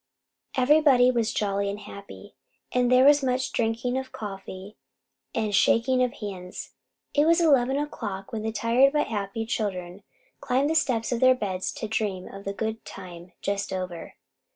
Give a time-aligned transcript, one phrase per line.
[0.57, 2.33] Everybody was jolly and happy,
[2.71, 4.75] and there was much drinking of coffee
[5.35, 6.73] and shaking of hands.
[7.13, 10.01] It was eleven o'clock when the tired but happy children
[10.39, 14.15] climbed the steps of their beds to dream of the good time just over.